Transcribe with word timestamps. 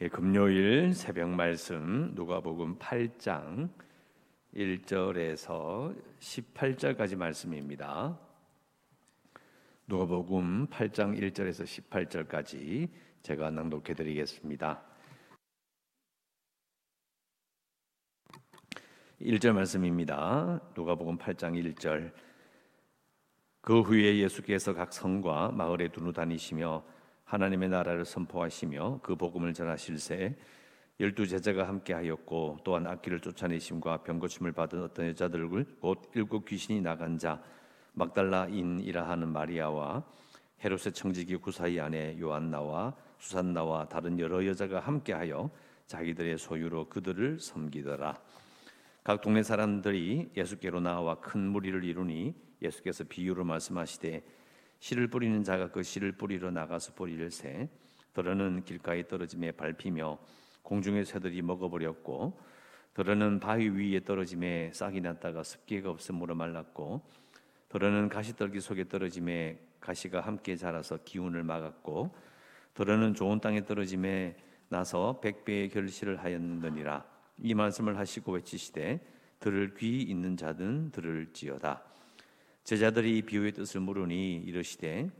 예, 0.00 0.08
금요일 0.08 0.92
새벽 0.92 1.28
말씀 1.28 2.10
누가복음 2.16 2.80
8장 2.80 3.70
1절에서 4.52 5.96
18절까지 6.18 7.14
말씀입니다. 7.14 8.18
누가복음 9.86 10.66
8장 10.66 11.16
1절에서 11.16 11.62
18절까지 11.62 12.88
제가 13.22 13.52
낭독해 13.52 13.94
드리겠습니다. 13.94 14.82
1절 19.20 19.52
말씀입니다. 19.52 20.60
누가복음 20.74 21.18
8장 21.18 21.54
1절 21.54 22.12
그 23.60 23.80
후에 23.80 24.18
예수께서 24.18 24.74
각 24.74 24.92
성과 24.92 25.52
마을에 25.52 25.86
두루 25.86 26.12
다니시며 26.12 26.93
하나님의 27.24 27.68
나라를 27.70 28.04
선포하시며 28.04 29.00
그 29.02 29.16
복음을 29.16 29.54
전하실새 29.54 30.36
열두 31.00 31.26
제자가 31.26 31.66
함께하였고 31.66 32.58
또한 32.62 32.86
악기를 32.86 33.20
쫓아내심과 33.20 34.04
병고침을 34.04 34.52
받은 34.52 34.82
어떤 34.82 35.08
여자들을 35.08 35.78
곧 35.80 36.10
일곱 36.14 36.44
귀신이 36.44 36.80
나간 36.80 37.18
자 37.18 37.42
막달라인이라 37.94 39.08
하는 39.08 39.28
마리아와 39.28 40.04
헤롯의 40.64 40.92
청지기 40.92 41.36
구사의 41.36 41.80
아내 41.80 42.18
요한나와 42.20 42.94
수산나와 43.18 43.88
다른 43.88 44.18
여러 44.18 44.44
여자가 44.46 44.80
함께하여 44.80 45.50
자기들의 45.86 46.38
소유로 46.38 46.88
그들을 46.88 47.38
섬기더라. 47.40 48.18
각 49.02 49.20
동네 49.20 49.42
사람들이 49.42 50.30
예수께로 50.36 50.80
나와 50.80 51.16
큰 51.16 51.40
무리를 51.40 51.84
이루니 51.84 52.34
예수께서 52.62 53.04
비유로 53.04 53.44
말씀하시되 53.44 54.22
씨를 54.84 55.06
뿌리는 55.06 55.42
자가 55.42 55.70
그 55.70 55.82
씨를 55.82 56.12
뿌리러 56.12 56.50
나가서 56.50 56.92
뿌리를 56.92 57.30
새 57.30 57.70
더러는 58.12 58.64
길가에 58.64 59.08
떨어짐에 59.08 59.52
밟히며 59.52 60.18
공중의 60.62 61.06
새들이 61.06 61.40
먹어버렸고 61.40 62.38
더러는 62.92 63.40
바위 63.40 63.70
위에 63.70 64.04
떨어짐에 64.04 64.72
싹이 64.74 65.00
났다가 65.00 65.42
습기가 65.42 65.88
없음으로 65.88 66.34
말랐고 66.34 67.00
더러는 67.70 68.10
가시떨기 68.10 68.60
속에 68.60 68.86
떨어짐에 68.86 69.58
가시가 69.80 70.20
함께 70.20 70.54
자라서 70.54 70.98
기운을 71.02 71.44
막았고 71.44 72.14
더러는 72.74 73.14
좋은 73.14 73.40
땅에 73.40 73.64
떨어짐에 73.64 74.36
나서 74.68 75.18
백배의 75.20 75.70
결실을 75.70 76.22
하였느니라. 76.22 77.06
이 77.38 77.54
말씀을 77.54 77.96
하시고 77.96 78.32
외치시되 78.32 79.00
들을 79.40 79.74
귀 79.76 80.02
있는 80.02 80.36
자든 80.36 80.90
들을지어다 80.90 81.93
제자들이 82.64 83.20
비유의 83.20 83.52
뜻을 83.52 83.82
물으니 83.82 84.36
이르시되 84.36 85.10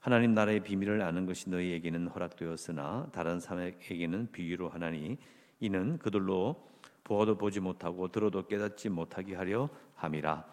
하나님 0.00 0.34
나라의 0.34 0.64
비밀을 0.64 1.02
아는 1.02 1.24
것이 1.24 1.48
너희에게는 1.48 2.08
허락되었으나 2.08 3.10
다른 3.12 3.38
사람에게는 3.38 4.32
비유로 4.32 4.68
하나니 4.68 5.16
이는 5.60 5.98
그들로 5.98 6.68
보아도 7.04 7.38
보지 7.38 7.60
못하고 7.60 8.08
들어도 8.08 8.44
깨닫지 8.44 8.88
못하게 8.88 9.36
하려 9.36 9.68
함이라. 9.94 10.44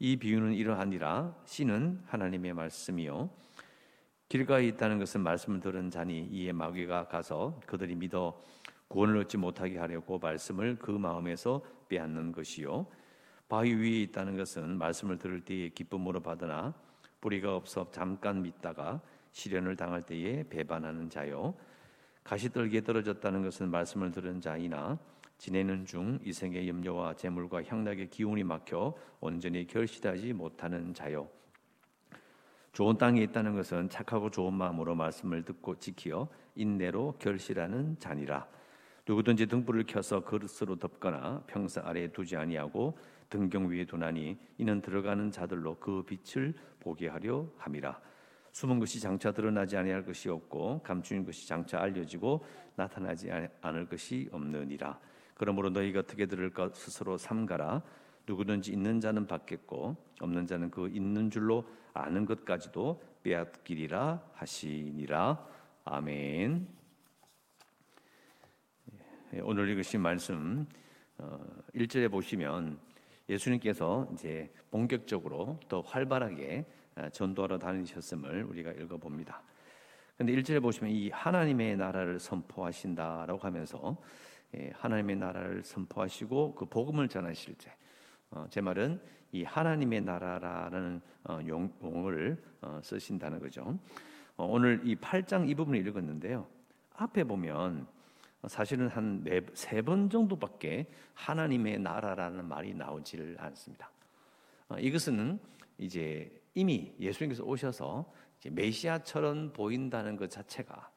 이 0.00 0.16
비유는 0.16 0.54
이러하니라. 0.54 1.36
씨는 1.44 2.02
하나님의 2.06 2.52
말씀이요. 2.52 3.30
길가에 4.28 4.66
있다는 4.66 4.98
것은 4.98 5.20
말씀을 5.20 5.60
들은 5.60 5.88
자니 5.90 6.26
이에 6.32 6.50
마귀가 6.50 7.06
가서 7.06 7.60
그들이 7.66 7.94
믿어 7.94 8.40
구원을 8.88 9.18
얻지 9.18 9.36
못하게 9.36 9.78
하려고 9.78 10.18
말씀을 10.18 10.78
그 10.80 10.90
마음에서 10.90 11.62
빼앗는 11.88 12.32
것이요 12.32 12.86
바위 13.50 13.74
위에 13.74 14.02
있다는 14.02 14.36
것은 14.36 14.78
말씀을 14.78 15.18
들을 15.18 15.40
때에 15.40 15.70
기쁨으로 15.70 16.20
받으나 16.20 16.72
뿌리가 17.20 17.56
없어 17.56 17.90
잠깐 17.90 18.42
믿다가 18.42 19.00
시련을 19.32 19.74
당할 19.74 20.02
때에 20.02 20.44
배반하는 20.48 21.10
자요. 21.10 21.54
가시떨기에 22.22 22.82
떨어졌다는 22.82 23.42
것은 23.42 23.68
말씀을 23.68 24.12
들은 24.12 24.40
자이나 24.40 25.00
지내는 25.38 25.84
중 25.84 26.20
이생의 26.22 26.68
염려와 26.68 27.16
재물과 27.16 27.64
향락의 27.64 28.10
기운이 28.10 28.44
막혀 28.44 28.94
온전히 29.18 29.66
결실하지 29.66 30.32
못하는 30.32 30.94
자요. 30.94 31.28
좋은 32.72 32.98
땅에 32.98 33.20
있다는 33.22 33.56
것은 33.56 33.88
착하고 33.88 34.30
좋은 34.30 34.54
마음으로 34.54 34.94
말씀을 34.94 35.42
듣고 35.42 35.76
지키어 35.76 36.28
인내로 36.54 37.16
결실하는 37.18 37.98
자니라. 37.98 38.46
누구든지 39.08 39.46
등불을 39.46 39.86
켜서 39.88 40.22
그릇으로 40.22 40.76
덮거나 40.76 41.42
평상 41.48 41.84
아래에 41.88 42.12
두지 42.12 42.36
아니하고 42.36 42.96
등경 43.30 43.70
위에 43.70 43.86
두나니 43.86 44.36
이는 44.58 44.80
들어가는 44.82 45.30
자들로 45.30 45.78
그 45.78 46.04
빛을 46.04 46.54
보게 46.80 47.08
하려 47.08 47.48
함이라. 47.56 48.00
숨은 48.52 48.80
것이 48.80 49.00
장차 49.00 49.32
드러나지 49.32 49.76
아니할 49.76 50.04
것이 50.04 50.28
없고 50.28 50.82
감추인 50.82 51.24
것이 51.24 51.46
장차 51.46 51.80
알려지고 51.80 52.44
나타나지 52.74 53.30
않을 53.62 53.86
것이 53.86 54.28
없느니라. 54.32 54.98
그러므로 55.34 55.70
너희가 55.70 56.00
어떻게 56.00 56.26
들을까 56.26 56.70
스스로 56.74 57.16
삼가라. 57.16 57.82
누구든지 58.26 58.72
있는 58.72 59.00
자는 59.00 59.26
받겠고 59.26 59.96
없는 60.20 60.46
자는 60.46 60.70
그 60.70 60.88
있는 60.88 61.30
줄로 61.30 61.64
아는 61.94 62.26
것까지도 62.26 63.02
빼앗기리라 63.22 64.22
하시니라. 64.34 65.46
아멘. 65.84 66.68
예, 69.34 69.40
오늘 69.40 69.68
읽으신 69.68 70.00
말씀 70.00 70.66
1절에 71.74 72.06
어, 72.06 72.08
보시면 72.08 72.78
예수님께서 73.30 74.08
이제 74.12 74.52
본격적으로 74.70 75.58
더 75.68 75.80
활발하게 75.80 76.66
아, 76.96 77.08
전도하러 77.08 77.58
다니셨음을 77.58 78.44
우리가 78.44 78.72
읽어봅니다. 78.72 79.42
근데 80.16 80.34
1절에 80.34 80.60
보시면 80.60 80.92
이 80.92 81.08
하나님의 81.10 81.76
나라를 81.76 82.18
선포하신다라고 82.18 83.38
하면서 83.38 83.96
예, 84.56 84.72
하나님의 84.74 85.16
나라를 85.16 85.62
선포하시고 85.62 86.56
그 86.56 86.66
복음을 86.66 87.08
전하실 87.08 87.54
때, 87.54 87.72
어, 88.30 88.46
제 88.50 88.60
말은 88.60 89.00
이 89.32 89.44
하나님의 89.44 90.00
나라라는 90.00 91.00
어, 91.24 91.38
용어를 91.46 92.42
어, 92.60 92.80
쓰신다는 92.82 93.38
거죠. 93.38 93.78
오늘 94.36 94.80
이 94.84 94.96
8장 94.96 95.48
이 95.48 95.54
부분을 95.54 95.86
읽었는데요. 95.86 96.46
앞에 96.96 97.24
보면 97.24 97.86
사실은 98.48 98.88
한 98.88 99.22
세 99.54 99.82
번 99.82 100.08
정도밖에 100.08 100.86
하나님의 101.14 101.78
나라라는 101.78 102.46
말이 102.46 102.74
나오지를 102.74 103.36
않습니다. 103.38 103.90
어, 104.68 104.78
이것은 104.78 105.38
이제 105.78 106.30
이미 106.54 106.94
예수님께서 106.98 107.44
오셔서 107.44 108.10
메시아처럼 108.50 109.52
보인다는 109.52 110.16
것 110.16 110.30
자체가 110.30 110.90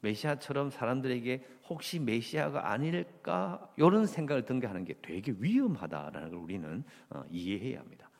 메시아처럼 0.00 0.70
사람들에게 0.70 1.44
혹시 1.68 1.98
메시아가 2.00 2.72
아닐까 2.72 3.70
이런 3.76 4.06
생각을 4.06 4.44
든 4.44 4.58
게 4.60 4.66
하는 4.66 4.84
게 4.84 4.94
되게 5.00 5.32
위험하다라는 5.38 6.30
걸 6.30 6.38
우리는 6.38 6.82
어, 7.10 7.22
이해해야 7.30 7.80
합니다. 7.80 8.10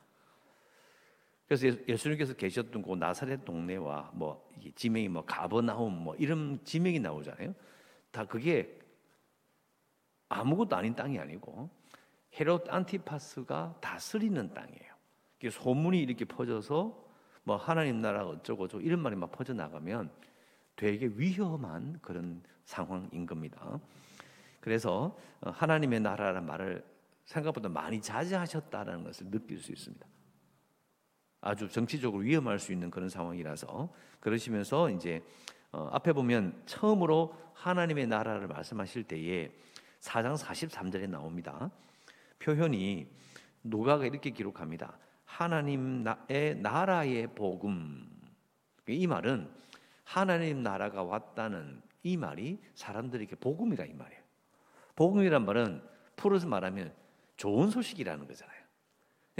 그래서 1.47 1.67
예수님께서 1.87 2.33
계셨던 2.35 2.81
그 2.83 2.95
나사렛 2.95 3.43
동네와 3.43 4.11
뭐 4.13 4.49
지명이 4.75 5.09
뭐 5.09 5.25
가버나움 5.25 6.03
뭐 6.03 6.15
이런 6.15 6.59
지명이 6.63 6.99
나오잖아요. 7.01 7.53
다 8.11 8.25
그게 8.25 8.79
아무것도 10.29 10.75
아닌 10.75 10.95
땅이 10.95 11.19
아니고 11.19 11.69
헤롯 12.39 12.69
안티파스가 12.69 13.77
다스리는 13.81 14.53
땅이에요. 14.53 14.91
이게 15.39 15.49
소문이 15.49 16.01
이렇게 16.01 16.25
퍼져서 16.25 17.09
뭐 17.43 17.55
하나님 17.55 18.01
나라 18.01 18.25
어쩌고 18.25 18.67
저쩌고 18.67 18.83
이런 18.83 18.99
말이 18.99 19.15
막 19.15 19.31
퍼져 19.31 19.53
나가면 19.53 20.11
되게 20.75 21.07
위험한 21.07 21.99
그런 22.01 22.43
상황인 22.65 23.25
겁니다. 23.25 23.79
그래서 24.59 25.17
어, 25.41 25.49
하나님의 25.49 25.99
나라라는 25.99 26.45
말을 26.45 26.85
생각보다 27.25 27.69
많이 27.69 28.01
자제하셨다는 28.01 29.03
것을 29.03 29.31
느낄 29.31 29.59
수 29.59 29.71
있습니다. 29.71 30.05
아주 31.41 31.67
정치적으로 31.67 32.21
위험할 32.21 32.59
수 32.59 32.71
있는 32.71 32.91
그런 32.91 33.09
상황이라서 33.09 33.91
그러시면서 34.19 34.91
이제 34.91 35.23
어, 35.71 35.89
앞에 35.91 36.13
보면 36.13 36.61
처음으로 36.65 37.35
하나님의 37.53 38.07
나라를 38.07 38.47
말씀하실 38.47 39.03
때에 39.05 39.51
4장 39.99 40.37
43절에 40.37 41.09
나옵니다. 41.09 41.69
표현이 42.39 43.07
노가가 43.61 44.05
이렇게 44.05 44.31
기록합니다. 44.31 44.97
하나님의 45.25 46.55
나라의 46.57 47.27
복음. 47.35 48.09
이 48.87 49.07
말은 49.07 49.49
하나님 50.03 50.63
나라가 50.63 51.03
왔다는 51.03 51.81
이 52.03 52.17
말이 52.17 52.59
사람들에게 52.73 53.35
복음이라 53.35 53.85
이 53.85 53.93
말이에요. 53.93 54.21
복음이란 54.95 55.45
말은 55.45 55.81
풀어서 56.15 56.47
말하면 56.47 56.93
좋은 57.37 57.69
소식이라는 57.69 58.27
거잖아요. 58.27 58.61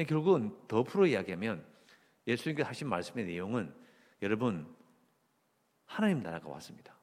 결국은 0.08 0.56
더 0.68 0.84
풀어 0.84 1.06
이야기하면 1.06 1.66
예수님께서 2.26 2.70
하신 2.70 2.88
말씀의 2.88 3.26
내용은 3.26 3.74
여러분 4.22 4.74
하나님 5.92 6.22
나라가 6.24 6.48
왔습니다. 6.50 6.96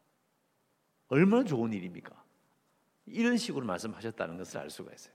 얼마나 1.09 1.45
좋은 1.45 1.75
일입니까? 1.75 2.25
이런 3.05 3.37
식으로 3.37 3.67
말씀하셨다는 3.67 4.39
것을 4.39 4.61
알 4.61 4.71
수가 4.71 4.95
있어요. 4.95 5.13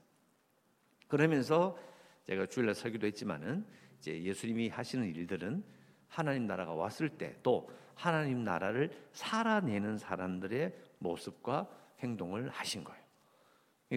그러면서 1.08 1.76
제가 2.24 2.46
주일날 2.46 2.76
설교도 2.76 3.06
했지만은 3.08 3.66
이제 3.98 4.22
예수님이 4.22 4.68
하시는 4.68 5.04
일들은 5.12 5.64
하나님 6.06 6.46
나라가 6.46 6.72
왔을 6.72 7.08
때 7.08 7.36
또 7.42 7.68
하나님 7.96 8.44
나라를 8.44 8.90
살아내는 9.12 9.98
사람들의 9.98 10.72
모습과 11.00 11.68
행동을 11.98 12.50
하신 12.50 12.84
거예요. 12.84 13.02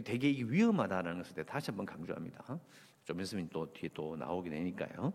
되게 0.04 0.30
위험하다는 0.30 1.20
것을 1.20 1.44
다시 1.46 1.70
한번 1.70 1.86
강조합니다. 1.86 2.60
좀 3.06 3.22
있으면 3.22 3.48
또 3.50 3.72
뒤에 3.74 3.90
또 3.94 4.16
나오게 4.16 4.50
되니까요. 4.50 5.14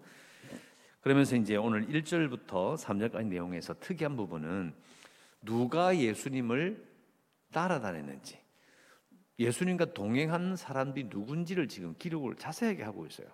그러면서 1.02 1.34
이제 1.34 1.56
오늘 1.56 1.86
1절부터 1.88 2.76
3절까지 2.76 3.26
내용에서 3.26 3.74
특이한 3.80 4.16
부분은 4.16 4.72
누가 5.42 5.96
예수님을 5.96 6.86
따라다녔는지 7.52 8.38
예수님과 9.38 9.94
동행한 9.94 10.54
사람들이 10.54 11.08
누군지를 11.10 11.66
지금 11.66 11.96
기록을 11.98 12.36
자세하게 12.36 12.84
하고 12.84 13.04
있어요. 13.06 13.26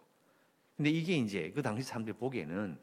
근데 0.76 0.90
이게 0.90 1.16
이제 1.16 1.52
그 1.54 1.60
당시 1.60 1.82
사람들이 1.82 2.16
보기에는 2.16 2.78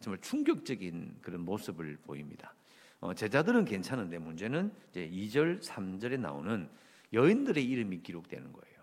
정말 0.00 0.20
충격적인 0.20 1.18
그런 1.22 1.42
모습을 1.42 1.96
보입니다. 1.98 2.52
어, 2.98 3.14
제자들은 3.14 3.64
괜찮은데 3.64 4.18
문제는 4.18 4.72
이제 4.90 5.08
2절, 5.08 5.62
3절에 5.62 6.18
나오는 6.18 6.68
여인들의 7.12 7.64
이름이 7.64 8.02
기록되는 8.02 8.52
거예요. 8.52 8.76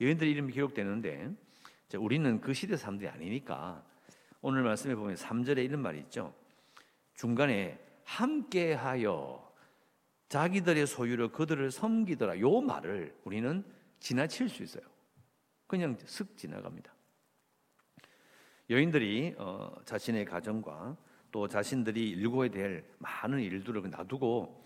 여인들의 0.00 0.30
이름이 0.30 0.52
기록되는데 0.52 1.34
우리는 1.98 2.40
그 2.40 2.54
시대 2.54 2.76
사람들이 2.76 3.08
아니니까 3.08 3.84
오늘 4.40 4.62
말씀에 4.62 4.94
보면 4.94 5.14
3절에 5.14 5.64
이런 5.64 5.80
말이 5.80 5.98
있죠. 6.00 6.34
중간에 7.14 7.78
함께하여 8.04 9.52
자기들의 10.28 10.86
소유로 10.86 11.30
그들을 11.30 11.70
섬기더라. 11.70 12.40
요 12.40 12.60
말을 12.60 13.14
우리는 13.24 13.64
지나칠 14.00 14.48
수 14.48 14.62
있어요. 14.62 14.82
그냥 15.66 15.96
슥 16.04 16.36
지나갑니다. 16.36 16.92
여인들이 18.70 19.34
어, 19.38 19.74
자신의 19.84 20.24
가정과 20.24 20.96
또 21.30 21.48
자신들이 21.48 22.10
일궈야 22.10 22.50
될 22.50 22.84
많은 22.98 23.40
일들을 23.40 23.90
놔두고 23.90 24.64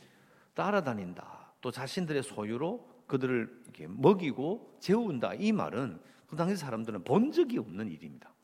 따라다닌다. 0.54 1.52
또 1.60 1.70
자신들의 1.70 2.22
소유로 2.22 3.04
그들을 3.06 3.64
먹이고 3.88 4.78
재운다. 4.80 5.34
이 5.34 5.52
말은 5.52 6.00
그 6.26 6.36
당시 6.36 6.56
사람들은 6.56 7.04
본 7.04 7.32
적이 7.32 7.58
없는 7.58 7.90
일입니다. 7.90 8.34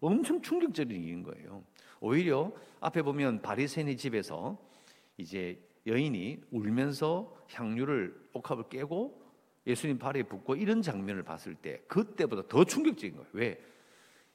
엄청 0.00 0.42
충격적인 0.42 1.02
일인 1.02 1.22
거예요. 1.22 1.64
오히려 2.00 2.52
앞에 2.80 3.02
보면 3.02 3.40
바리새인의 3.42 3.96
집에서 3.96 4.58
이제 5.16 5.62
여인이 5.86 6.42
울면서 6.50 7.36
향유를 7.50 8.30
옥합을 8.32 8.68
깨고 8.68 9.22
예수님 9.66 9.98
발에 9.98 10.24
붓고 10.24 10.56
이런 10.56 10.82
장면을 10.82 11.22
봤을 11.22 11.54
때 11.54 11.82
그때보다 11.86 12.48
더 12.48 12.64
충격적인 12.64 13.16
거예요. 13.16 13.30
왜? 13.32 13.64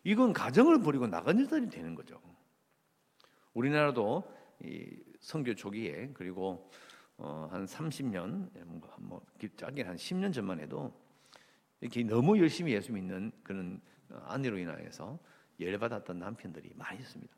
이건 0.03 0.31
가정을 0.31 0.81
버리고 0.81 1.07
나간 1.07 1.39
여자들이 1.39 1.69
되는 1.69 1.93
거죠. 1.95 2.21
우리나라도 3.53 4.23
이 4.63 4.97
성교 5.19 5.55
초기에 5.55 6.11
그리고 6.13 6.69
어, 7.17 7.47
한 7.51 7.65
30년 7.65 8.49
뭐 8.99 9.21
짧게 9.57 9.81
한 9.83 9.95
10년 9.95 10.33
전만 10.33 10.59
해도 10.59 10.93
이렇게 11.81 12.03
너무 12.03 12.39
열심히 12.39 12.73
예수 12.73 12.91
믿는 12.91 13.31
그런 13.43 13.81
아내로 14.09 14.57
인하여서 14.57 15.19
열받았던 15.59 16.19
남편들이 16.19 16.71
많이 16.75 16.99
있습니다. 16.99 17.35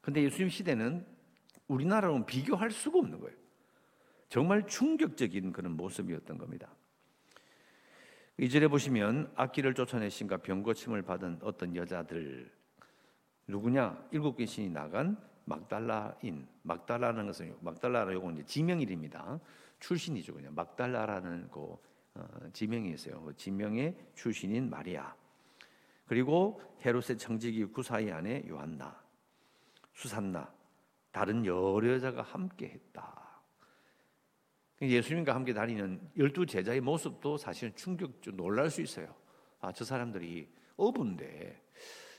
근데 0.00 0.22
예수님 0.22 0.48
시대는 0.48 1.06
우리나라로는 1.66 2.26
비교할 2.26 2.70
수가 2.70 2.98
없는 2.98 3.20
거예요. 3.20 3.36
정말 4.28 4.66
충격적인 4.66 5.52
그런 5.52 5.76
모습이었던 5.76 6.38
겁니다. 6.38 6.74
이절에 8.38 8.68
보시면 8.68 9.32
악기를 9.34 9.74
쫓아내신가 9.74 10.38
병고침을 10.38 11.02
받은 11.02 11.40
어떤 11.42 11.74
여자들 11.74 12.50
누구냐? 13.48 14.08
일곱 14.12 14.36
귀신이 14.36 14.68
나간 14.70 15.16
막달라인 15.44 16.46
막달라는 16.62 17.26
것은 17.26 17.56
막달라라 17.60 18.12
요건 18.12 18.44
지명일입니다. 18.44 19.40
출신이죠 19.80 20.34
그냥 20.34 20.54
막달라라는 20.54 21.48
그 21.50 21.60
어, 21.60 21.78
지명이 22.52 22.92
있어요. 22.92 23.22
그 23.22 23.36
지명의 23.36 23.96
출신인 24.14 24.70
마리아. 24.70 25.14
그리고 26.06 26.60
헤롯의 26.84 27.18
청지기 27.18 27.66
구사이 27.66 28.10
안에 28.10 28.44
요한나, 28.48 28.98
수산나, 29.92 30.52
다른 31.12 31.44
여러 31.44 31.92
여자가 31.94 32.22
함께 32.22 32.68
했다. 32.68 33.42
예수님과 34.80 35.34
함께 35.34 35.52
다니는 35.52 36.00
열두 36.16 36.46
제자의 36.46 36.80
모습도 36.80 37.36
사실은 37.36 37.74
충격적 37.74 38.36
놀랄 38.36 38.70
수 38.70 38.80
있어요. 38.80 39.14
아, 39.60 39.72
저 39.72 39.84
사람들이 39.84 40.48
어부인데 40.76 41.60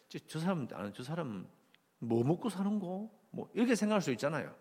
저, 0.10 0.20
저 0.28 0.40
사람 0.40 0.68
나는 0.68 0.94
저 0.94 1.04
사람 1.04 1.48
뭐 2.00 2.24
먹고 2.24 2.50
사는 2.50 2.80
거? 2.80 3.10
뭐 3.32 3.50
이렇게 3.54 3.76
생각할 3.76 4.02
수 4.02 4.12
있잖아요. 4.12 4.54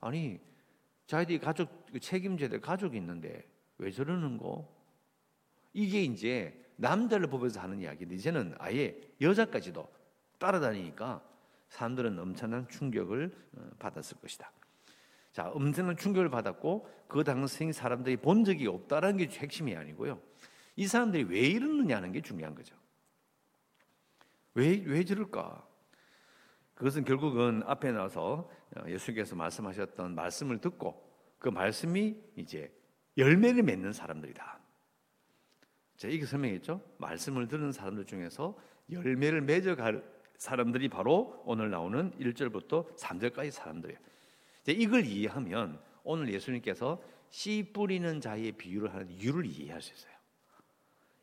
아니 0.00 0.38
자기들이 1.06 1.38
가족 1.40 1.86
그 1.92 1.98
책임져야 1.98 2.48
될 2.48 2.60
가족이 2.60 2.96
있는데 2.96 3.44
왜 3.82 3.90
저러는 3.90 4.38
거? 4.38 4.68
이게 5.72 6.02
이제 6.02 6.58
남자를 6.76 7.26
보면서 7.28 7.60
하는 7.60 7.80
이야기인데 7.80 8.14
이제는 8.14 8.54
아예 8.58 8.98
여자까지도 9.20 9.88
따라다니니까 10.38 11.22
사람들은 11.68 12.18
엄청난 12.18 12.68
충격을 12.68 13.32
어, 13.56 13.70
받았을 13.78 14.18
것이다. 14.18 14.52
자, 15.32 15.48
엄청난 15.50 15.96
충격을 15.96 16.28
받았고 16.28 16.88
그 17.08 17.24
당시 17.24 17.72
사람들이 17.72 18.18
본 18.18 18.44
적이 18.44 18.68
없다라는 18.68 19.16
게 19.16 19.26
핵심이 19.26 19.74
아니고요. 19.74 20.20
이 20.76 20.86
사람들이 20.86 21.24
왜 21.24 21.40
이러느냐는 21.40 22.12
게 22.12 22.20
중요한 22.20 22.54
거죠. 22.54 22.76
왜, 24.54 24.82
왜 24.84 25.04
저럴까? 25.04 25.66
그것은 26.74 27.04
결국은 27.04 27.62
앞에 27.66 27.90
나와서 27.92 28.48
어, 28.76 28.88
예수께서 28.88 29.34
말씀하셨던 29.34 30.14
말씀을 30.14 30.60
듣고 30.60 31.10
그 31.38 31.48
말씀이 31.48 32.16
이제 32.36 32.72
열매를 33.16 33.62
맺는 33.62 33.92
사람들이다. 33.92 34.60
제가 35.96 36.12
이렇게 36.12 36.26
설명했죠. 36.26 36.80
말씀을 36.98 37.48
듣는 37.48 37.72
사람들 37.72 38.06
중에서 38.06 38.56
열매를 38.90 39.40
맺어갈 39.42 40.02
사람들이 40.36 40.88
바로 40.88 41.42
오늘 41.44 41.70
나오는 41.70 42.10
1절부터 42.18 42.96
3절까지 42.96 43.50
사람들이에요. 43.50 44.00
이걸 44.68 45.06
이해하면 45.06 45.80
오늘 46.02 46.32
예수님께서 46.32 47.00
씨 47.30 47.70
뿌리는 47.72 48.20
자의 48.20 48.52
비유를 48.52 48.92
하는 48.92 49.10
이유를 49.10 49.46
이해할 49.46 49.80
수 49.80 49.92
있어요. 49.94 50.12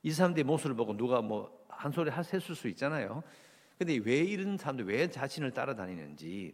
이 0.03 0.11
사람들의 0.11 0.45
모습을 0.45 0.75
보고 0.75 0.95
누가 0.95 1.21
뭐 1.21 1.59
한 1.79 1.93
소리 1.93 2.11
했을 2.11 2.55
수 2.55 2.67
있잖아요. 2.67 3.23
근데 3.77 3.97
왜 4.03 4.17
이런 4.17 4.57
사람들 4.57 4.85
왜 4.85 5.09
자신을 5.09 5.51
따라다니는지 5.51 6.53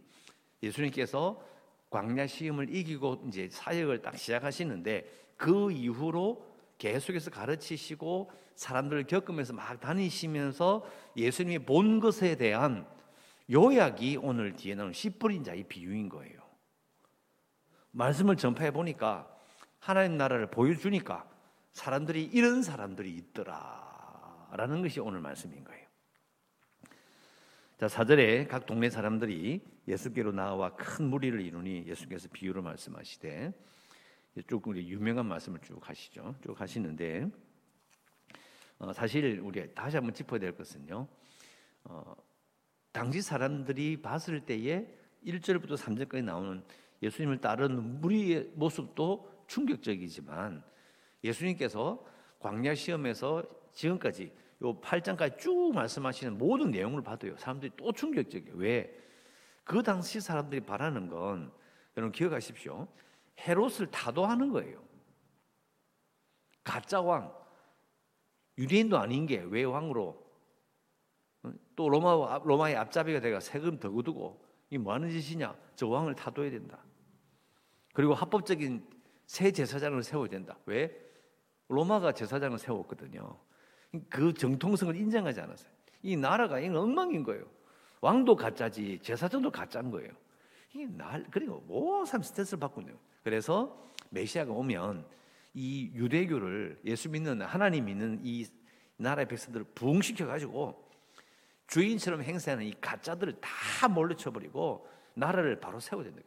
예수님께서 0.62 1.42
광야 1.90 2.26
시험을 2.26 2.74
이기고 2.74 3.24
이제 3.28 3.48
사역을 3.50 4.02
딱 4.02 4.16
시작하시는데 4.16 5.34
그 5.36 5.70
이후로 5.70 6.44
계속해서 6.78 7.30
가르치시고 7.30 8.30
사람들을 8.54 9.06
겪으면서 9.06 9.52
막 9.52 9.80
다니시면서 9.80 10.84
예수님이 11.16 11.60
본 11.60 12.00
것에 12.00 12.36
대한 12.36 12.86
요약이 13.50 14.18
오늘 14.22 14.56
뒤에 14.56 14.74
나오는 14.74 14.92
씨 14.92 15.10
뿌린 15.10 15.44
자의 15.44 15.62
비유인 15.64 16.08
거예요. 16.08 16.40
말씀을 17.92 18.36
전파해 18.36 18.70
보니까 18.70 19.30
하나님 19.78 20.16
나라를 20.16 20.50
보여주니까 20.50 21.28
사람들이 21.72 22.24
이런 22.24 22.62
사람들이 22.62 23.10
있더라라는 23.14 24.82
것이 24.82 25.00
오늘 25.00 25.20
말씀인 25.20 25.62
거예요. 25.64 25.85
자, 27.78 27.88
4절에 27.88 28.48
각 28.48 28.64
동네 28.64 28.88
사람들이 28.88 29.60
예수께로 29.86 30.32
나와 30.32 30.74
큰 30.76 31.10
무리를 31.10 31.38
이루니 31.38 31.86
예수께서 31.86 32.26
비유로 32.32 32.62
말씀하시되 32.62 33.52
쭉 34.48 34.66
우리 34.66 34.88
유명한 34.88 35.26
말씀을 35.26 35.60
쭉 35.60 35.86
하시죠. 35.86 36.34
쭉 36.42 36.58
하시는데 36.58 37.30
어, 38.78 38.94
사실 38.94 39.40
우리 39.44 39.74
다시 39.74 39.96
한번 39.96 40.14
짚어야 40.14 40.40
될 40.40 40.56
것은요. 40.56 41.06
어, 41.84 42.16
당시 42.92 43.20
사람들이 43.20 44.00
봤을 44.00 44.46
때에 44.46 44.86
1절부터 45.26 45.76
3절까지 45.76 46.24
나오는 46.24 46.64
예수님을 47.02 47.42
따르는 47.42 48.00
무리의 48.00 48.52
모습도 48.54 49.44
충격적이지만 49.48 50.64
예수님께서 51.22 52.02
광야 52.38 52.74
시험에서 52.74 53.44
지금까지 53.74 54.32
요 54.62 54.80
8장까지 54.80 55.38
쭉 55.38 55.72
말씀하시는 55.74 56.38
모든 56.38 56.70
내용을 56.70 57.02
봐도요. 57.02 57.36
사람들이 57.36 57.72
또 57.76 57.92
충격적이에요. 57.92 58.56
왜? 58.56 58.96
그 59.64 59.82
당시 59.82 60.20
사람들이 60.20 60.62
바라는 60.62 61.08
건 61.08 61.52
여러분 61.96 62.12
기억하십시오. 62.12 62.88
헤롯을 63.40 63.90
타도하는 63.90 64.50
거예요. 64.52 64.82
가짜 66.64 67.00
왕. 67.00 67.34
유대인도 68.58 68.98
아닌 68.98 69.26
게 69.26 69.42
왜 69.42 69.64
왕으로 69.64 70.24
또 71.76 71.88
로마 71.88 72.38
로마의 72.38 72.76
앞잡이가 72.76 73.20
돼가 73.20 73.38
세금 73.40 73.78
더 73.78 73.90
거두고 73.90 74.44
이 74.70 74.78
뭐 74.78 74.94
하는 74.94 75.10
짓이냐? 75.10 75.54
저 75.76 75.86
왕을 75.86 76.14
타도해야 76.14 76.50
된다. 76.50 76.82
그리고 77.92 78.14
합법적인 78.14 78.84
새 79.26 79.52
제사장을 79.52 80.02
세워야 80.02 80.28
된다. 80.28 80.58
왜? 80.66 80.98
로마가 81.68 82.12
제사장을 82.12 82.58
세웠거든요. 82.58 83.38
그 84.08 84.32
정통성을 84.32 84.94
인정하지 84.96 85.40
않았어요. 85.40 85.70
이 86.02 86.16
나라가 86.16 86.60
이 86.60 86.68
엉망인 86.68 87.22
거예요. 87.22 87.44
왕도 88.00 88.36
가짜지 88.36 88.98
제사장도 89.02 89.50
가짜인 89.50 89.90
거예요. 89.90 90.10
날 90.88 91.24
그리고 91.30 91.60
모든 91.66 92.20
스트레스를 92.20 92.60
받고 92.60 92.82
있는 92.82 92.94
거예요. 92.94 93.06
그래서 93.24 93.90
메시아가 94.10 94.52
오면 94.52 95.06
이 95.54 95.90
유대교를 95.94 96.80
예수 96.84 97.08
믿는 97.08 97.40
하나님 97.42 97.86
믿는 97.86 98.20
이 98.22 98.46
나라의 98.98 99.26
백성들을 99.26 99.66
부흥시켜 99.74 100.26
가지고 100.26 100.86
주인처럼 101.66 102.22
행세하는 102.22 102.64
이 102.64 102.74
가짜들을 102.80 103.40
다 103.40 103.88
몰려쳐 103.88 104.30
버리고 104.30 104.86
나라를 105.14 105.58
바로 105.60 105.80
세워야 105.80 106.04
된다. 106.04 106.22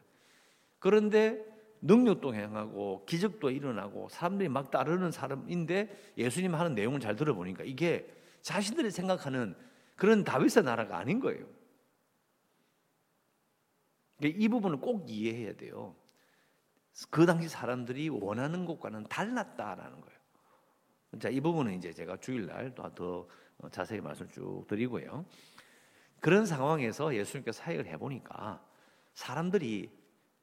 그런데 0.80 1.46
능력도 1.82 2.34
행하고 2.34 3.06
기적도 3.06 3.50
일어나고 3.50 4.10
사람들이 4.10 4.50
막 4.50 4.72
따르는 4.72 5.12
사람인데 5.12 6.14
예수님 6.18 6.56
하는 6.56 6.76
내용을 6.76 7.00
잘 7.00 7.16
들어보니까 7.16 7.64
이게 7.64 8.14
자신들이 8.42 8.92
생각하는 8.92 9.56
그런 9.96 10.24
다윗의 10.24 10.64
나라가 10.64 10.98
아닌 10.98 11.20
거예요. 11.20 11.46
이 14.22 14.48
부분을 14.50 14.78
꼭 14.78 15.10
이해해야 15.10 15.54
돼요. 15.54 15.96
그 17.10 17.26
당시 17.26 17.48
사람들이 17.48 18.10
원하는 18.10 18.66
것과는 18.66 19.04
달랐다라는 19.04 20.02
거예요. 20.02 20.20
자, 21.20 21.30
이 21.30 21.40
부분은 21.40 21.74
이제 21.76 21.94
제가 21.94 22.18
주일날 22.18 22.76
더 22.76 23.28
자세히 23.72 24.02
말씀을 24.02 24.30
쭉 24.32 24.66
드리고요. 24.68 25.26
그런 26.20 26.46
상황에서 26.46 27.16
예수님께서 27.16 27.64
사역을 27.64 27.88
해보니까 27.88 28.64
사람들이 29.14 29.99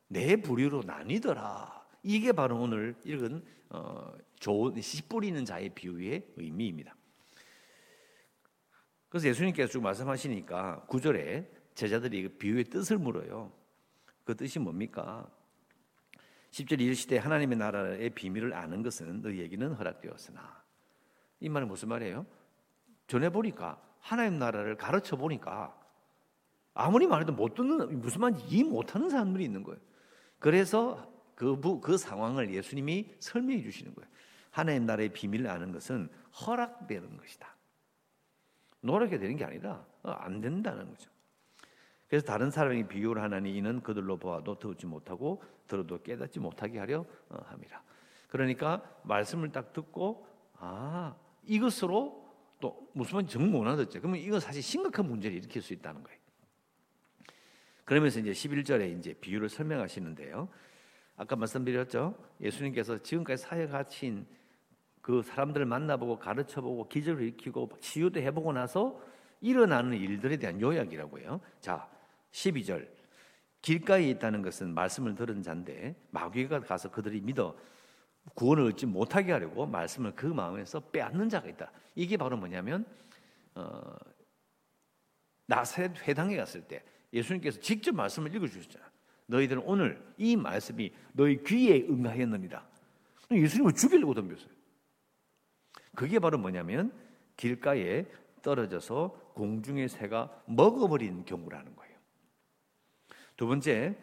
내 0.09 0.37
부류로 0.37 0.83
나뉘더라. 0.85 1.85
이게 2.03 2.33
바로 2.33 2.61
오늘 2.61 2.95
읽은 3.05 3.45
어, 3.71 4.13
좋은 4.39 4.81
씨 4.81 5.03
뿌리는 5.09 5.45
자의 5.45 5.69
비유의 5.71 6.35
의미입니다. 6.37 6.95
그래서 9.09 9.29
예수님께서 9.29 9.73
쭉 9.73 9.83
말씀하시니까 9.83 10.85
구절에 10.87 11.51
제자들이 11.75 12.23
그 12.23 12.29
비유의 12.37 12.65
뜻을 12.65 12.99
물어요. 12.99 13.53
그 14.25 14.37
뜻이 14.37 14.59
뭡니까? 14.59 15.29
10절 16.51 16.81
이르시되 16.81 17.19
하나님의 17.19 17.59
나라의 17.59 18.11
비밀을 18.11 18.55
아는 18.55 18.83
것은 18.83 19.21
너희에게는 19.23 19.75
허락되었으나 19.75 20.65
이 21.41 21.49
말은 21.49 21.69
무슨 21.69 21.89
말이에요? 21.89 22.25
전해 23.07 23.31
보니까 23.31 23.81
하나님 24.01 24.39
나라를 24.39 24.77
가르쳐 24.77 25.17
보니까 25.17 25.79
아무리 26.73 27.07
말해도 27.07 27.33
못 27.33 27.55
듣는 27.55 28.01
무슨 28.01 28.21
말인지 28.21 28.45
이해 28.49 28.65
못하는 28.65 29.09
사람들이 29.09 29.45
있는 29.45 29.63
거예요. 29.63 29.81
그래서 30.39 31.13
그, 31.35 31.61
그 31.81 31.99
상황을 31.99 32.53
예수님이 32.55 33.15
설명해 33.19 33.63
주시는 33.63 33.95
거예요. 33.95 34.09
하나님 34.51 34.87
나라의 34.87 35.11
비밀을 35.11 35.49
아는 35.49 35.73
것은 35.73 36.09
허락되는 36.47 37.17
것이다. 37.17 37.55
노력이 38.81 39.19
되는 39.19 39.37
게 39.37 39.45
아니라 39.45 39.85
어, 40.03 40.11
안 40.11 40.41
된다는 40.41 40.89
거죠. 40.89 41.11
그래서 42.09 42.25
다른 42.25 42.51
사람이 42.51 42.87
비유를 42.87 43.21
하나니 43.21 43.55
이는 43.57 43.83
그들로 43.83 44.17
보아도 44.17 44.59
듣지 44.59 44.87
못하고 44.87 45.43
들어도 45.67 46.03
깨닫지 46.03 46.39
못하게 46.41 46.79
하려 46.79 47.05
어, 47.29 47.39
함이라. 47.47 47.83
그러니까 48.29 48.83
말씀을 49.03 49.51
딱 49.51 49.73
듣고 49.73 50.27
아 50.55 51.17
이것으로 51.45 52.25
또 52.61 52.89
무슨 52.93 53.17
말인지 53.17 53.33
정못 53.33 53.67
알아듣죠. 53.67 54.01
그러면 54.01 54.21
이건 54.21 54.41
사실 54.41 54.63
심각한 54.63 55.07
문제를 55.07 55.37
일으킬 55.37 55.61
수 55.61 55.73
있다는 55.73 56.03
거예요. 56.03 56.19
그러면서 57.87 58.19
이제 58.19 58.33
11절에 58.33 58.99
이제 58.99 59.15
비유를 59.15 59.49
설명하시는데요. 59.49 60.49
아까 61.17 61.37
말씀드렸죠. 61.37 62.15
예수님께서 62.41 63.01
지금까지 63.01 63.43
사역하신 63.43 64.27
그 65.01 65.23
사람들을 65.23 65.65
만나보고 65.67 66.19
가르쳐보고 66.19 66.89
기적을 66.89 67.23
일으키고 67.23 67.71
치유도 67.81 68.21
해보고 68.21 68.53
나서 68.53 69.01
일어나는 69.41 69.97
일들에 69.97 70.37
대한 70.37 70.61
요약이라고요. 70.61 71.41
자, 71.61 71.89
12절. 72.33 72.89
길가에 73.63 74.11
있다는 74.11 74.43
것은 74.43 74.75
말씀을 74.75 75.15
들은 75.15 75.43
자인데 75.43 75.95
마귀가 76.11 76.61
가서 76.61 76.91
그들이 76.91 77.21
믿어 77.21 77.57
구원을 78.35 78.65
얻지 78.65 78.87
못하게 78.87 79.31
하려고 79.31 79.65
말씀을 79.65 80.13
그 80.17 80.27
마음에서 80.27 80.81
빼앗는 80.81 81.29
자가 81.29 81.49
있다. 81.49 81.71
이게 81.95 82.17
바로 82.17 82.37
뭐냐면 82.37 82.85
어, 83.55 83.97
나사렛 85.47 86.09
회당에 86.09 86.37
갔을 86.37 86.63
때 86.63 86.85
예수님께서 87.17 87.61
직접 87.61 87.95
말씀을 87.95 88.35
읽어주셨잖아. 88.35 88.85
너희들은 89.27 89.63
오늘 89.65 90.03
이 90.17 90.37
말씀이 90.37 90.93
너희 91.13 91.43
귀에 91.43 91.87
응하였느니라. 91.89 92.67
예수님을 93.33 93.73
죽이려고 93.73 94.15
덤볐어요. 94.15 94.49
그게 95.95 96.19
바로 96.19 96.39
뭐냐면 96.39 96.93
길가에 97.37 98.07
떨어져서 98.43 99.33
공중의 99.35 99.89
새가 99.89 100.45
먹어버린 100.47 101.25
경우라는 101.25 101.75
거예요. 101.75 101.97
두 103.37 103.47
번째, 103.47 103.97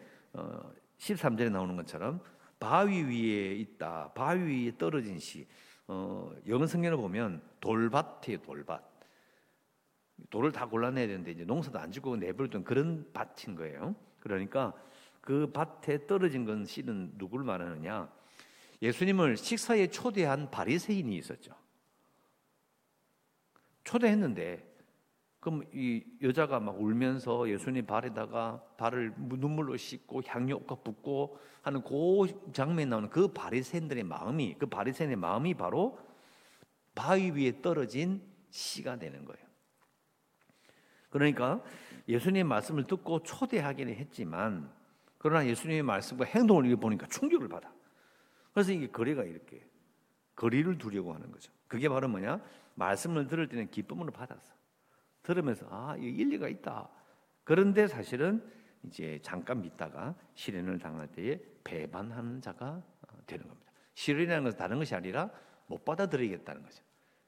13절에 0.98 1.46
어, 1.46 1.50
나오는 1.50 1.76
것처럼 1.76 2.20
바위 2.60 3.02
위에 3.02 3.54
있다. 3.54 4.12
바위 4.14 4.66
위에 4.66 4.76
떨어진 4.76 5.18
시. 5.18 5.46
어, 5.86 6.32
성경을 6.68 6.96
보면 6.96 7.42
돌밭이에요, 7.60 8.42
돌밭. 8.42 8.93
돌을 10.30 10.52
다 10.52 10.66
골라내야 10.66 11.06
되는데 11.06 11.32
이제 11.32 11.44
농사도 11.44 11.78
안 11.78 11.90
짓고 11.90 12.16
내버려둔 12.16 12.64
그런 12.64 13.06
밭인 13.12 13.56
거예요. 13.56 13.94
그러니까 14.20 14.72
그 15.20 15.50
밭에 15.52 16.06
떨어진 16.06 16.44
건 16.44 16.64
씨는 16.64 17.12
누굴 17.16 17.44
말하느냐? 17.44 18.10
예수님을 18.82 19.36
식사에 19.36 19.88
초대한 19.88 20.50
바리새인이 20.50 21.16
있었죠. 21.16 21.54
초대했는데 23.84 24.74
그럼 25.40 25.62
이 25.74 26.02
여자가 26.22 26.58
막 26.58 26.80
울면서 26.80 27.50
예수님 27.50 27.84
발에다가 27.84 28.62
발을 28.78 29.12
눈물로 29.16 29.76
씻고 29.76 30.22
향료가 30.26 30.76
붓고 30.76 31.38
하는 31.60 31.82
그 31.82 32.50
장면에 32.52 32.86
나오는 32.86 33.10
그 33.10 33.28
바리새인들의 33.28 34.04
마음이 34.04 34.56
그 34.58 34.66
바리새인의 34.66 35.16
마음이 35.16 35.52
바로 35.54 35.98
바위 36.94 37.30
위에 37.30 37.60
떨어진 37.60 38.22
씨가 38.48 38.98
되는 38.98 39.24
거예요. 39.26 39.43
그러니까 41.14 41.62
예수님의 42.08 42.42
말씀을 42.42 42.88
듣고 42.88 43.22
초대하기는 43.22 43.94
했지만 43.94 44.68
그러나 45.16 45.46
예수님의 45.46 45.84
말씀과 45.84 46.24
행동을 46.24 46.66
읽어보니까 46.66 47.06
충격을 47.06 47.48
받아. 47.48 47.72
그래서 48.52 48.72
이게 48.72 48.88
거리가 48.88 49.22
이렇게 49.22 49.64
거리를 50.34 50.76
두려고 50.76 51.14
하는 51.14 51.30
거죠. 51.30 51.52
그게 51.68 51.88
바로 51.88 52.08
뭐냐? 52.08 52.42
말씀을 52.74 53.28
들을 53.28 53.48
때는 53.48 53.70
기쁨으로 53.70 54.10
받았어. 54.10 54.54
들으면서 55.22 55.68
아, 55.70 55.96
이 55.96 56.02
일리가 56.02 56.48
있다. 56.48 56.88
그런데 57.44 57.86
사실은 57.86 58.44
이제 58.82 59.20
잠깐 59.22 59.62
믿다가 59.62 60.16
실현을 60.34 60.80
당할 60.80 61.06
때에 61.06 61.40
배반하는 61.62 62.40
자가 62.40 62.82
되는 63.24 63.46
겁니다. 63.46 63.70
실현이라는 63.94 64.42
것은 64.42 64.58
다른 64.58 64.80
것이 64.80 64.96
아니라 64.96 65.30
못 65.68 65.84
받아들이겠다는 65.84 66.64
거죠. 66.64 66.82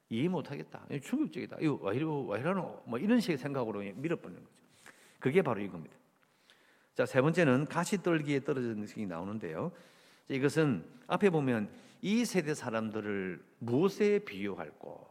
이해 0.09 0.29
못하겠다. 0.29 0.87
충격적이다. 1.03 1.59
이거 1.61 1.75
왜, 1.83 1.97
이러, 1.97 2.21
왜 2.21 2.41
이러노? 2.41 2.83
뭐 2.87 2.99
이런 2.99 3.21
식의 3.21 3.39
생각으로 3.39 3.81
밀어버리는 3.81 4.43
거죠. 4.43 4.57
그게 5.19 5.43
바로 5.43 5.61
이겁니다. 5.61 5.97
자, 6.95 7.05
세 7.05 7.21
번째는 7.21 7.67
가시떨기에 7.67 8.45
떨어지는 8.45 8.81
것이 8.81 9.05
나오는데요. 9.05 9.73
이것은 10.29 10.85
앞에 11.09 11.31
보면 11.31 11.71
이 12.01 12.25
세대 12.25 12.55
사람들을 12.55 13.45
무엇에 13.59 14.21
비유할고 14.21 15.07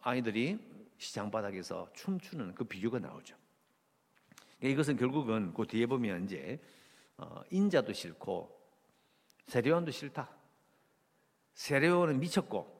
아이들이 0.00 0.58
시장 0.96 1.30
바닥에서 1.30 1.88
춤추는 1.94 2.54
그 2.54 2.64
비유가 2.64 2.98
나오죠. 2.98 3.36
이것은 4.62 4.96
결국은 4.96 5.52
그 5.54 5.66
뒤에 5.66 5.86
보면 5.86 6.24
이제 6.24 6.60
어, 7.16 7.42
인자도 7.50 7.92
싫고 7.92 8.56
세례원도 9.46 9.90
싫다. 9.90 10.30
세례원은 11.54 12.20
미쳤고 12.20 12.77